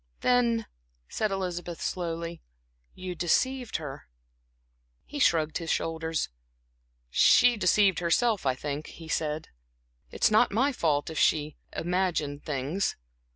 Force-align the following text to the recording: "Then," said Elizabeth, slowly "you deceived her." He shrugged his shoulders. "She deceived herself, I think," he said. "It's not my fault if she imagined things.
"Then," 0.21 0.65
said 1.09 1.29
Elizabeth, 1.29 1.79
slowly 1.79 2.41
"you 2.95 3.13
deceived 3.13 3.75
her." 3.75 4.07
He 5.05 5.19
shrugged 5.19 5.59
his 5.59 5.69
shoulders. 5.69 6.29
"She 7.11 7.55
deceived 7.55 7.99
herself, 7.99 8.43
I 8.43 8.55
think," 8.55 8.87
he 8.87 9.07
said. 9.07 9.49
"It's 10.09 10.31
not 10.31 10.51
my 10.51 10.71
fault 10.71 11.11
if 11.11 11.19
she 11.19 11.55
imagined 11.71 12.43
things. 12.43 12.95